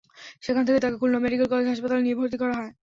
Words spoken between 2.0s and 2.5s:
নিয়ে ভর্তি